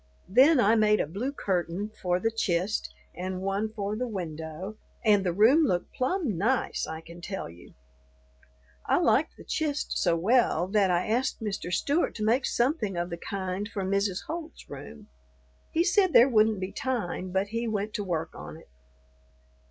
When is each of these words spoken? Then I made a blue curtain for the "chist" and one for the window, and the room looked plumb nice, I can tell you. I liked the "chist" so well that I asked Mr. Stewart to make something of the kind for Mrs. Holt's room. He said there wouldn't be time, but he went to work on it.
Then 0.27 0.59
I 0.59 0.73
made 0.73 0.99
a 0.99 1.05
blue 1.05 1.31
curtain 1.31 1.89
for 2.01 2.19
the 2.19 2.31
"chist" 2.31 2.91
and 3.13 3.39
one 3.43 3.69
for 3.71 3.95
the 3.95 4.07
window, 4.07 4.77
and 5.05 5.23
the 5.23 5.31
room 5.31 5.63
looked 5.63 5.93
plumb 5.93 6.39
nice, 6.39 6.87
I 6.87 7.01
can 7.01 7.21
tell 7.21 7.47
you. 7.47 7.75
I 8.87 8.97
liked 8.97 9.37
the 9.37 9.43
"chist" 9.43 9.95
so 9.95 10.15
well 10.15 10.65
that 10.69 10.89
I 10.89 11.05
asked 11.05 11.39
Mr. 11.39 11.71
Stewart 11.71 12.15
to 12.15 12.25
make 12.25 12.47
something 12.47 12.97
of 12.97 13.11
the 13.11 13.17
kind 13.17 13.69
for 13.71 13.83
Mrs. 13.83 14.23
Holt's 14.25 14.67
room. 14.67 15.07
He 15.69 15.83
said 15.83 16.13
there 16.13 16.27
wouldn't 16.27 16.59
be 16.59 16.71
time, 16.71 17.29
but 17.29 17.49
he 17.49 17.67
went 17.67 17.93
to 17.93 18.03
work 18.03 18.31
on 18.33 18.57
it. 18.57 18.69